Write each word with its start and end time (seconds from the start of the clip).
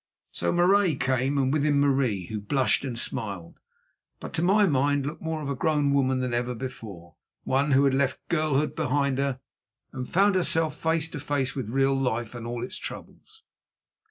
So 0.31 0.51
Marais 0.51 0.95
came, 0.95 1.37
and 1.37 1.53
with 1.53 1.63
him 1.63 1.79
Marie, 1.79 2.25
who 2.25 2.41
blushed 2.41 2.83
and 2.83 2.97
smiled, 2.97 3.59
but 4.19 4.33
to 4.33 4.41
my 4.41 4.65
mind 4.65 5.05
looked 5.05 5.21
more 5.21 5.43
of 5.43 5.49
a 5.51 5.53
grown 5.53 5.93
woman 5.93 6.21
than 6.21 6.33
ever 6.33 6.55
before; 6.55 7.17
one 7.43 7.73
who 7.73 7.85
had 7.85 7.93
left 7.93 8.19
girlhood 8.27 8.75
behind 8.75 9.19
her 9.19 9.39
and 9.93 10.09
found 10.09 10.33
herself 10.33 10.75
face 10.75 11.07
to 11.11 11.19
face 11.19 11.53
with 11.53 11.69
real 11.69 11.93
life 11.93 12.33
and 12.33 12.47
all 12.47 12.63
its 12.63 12.77
troubles. 12.77 13.43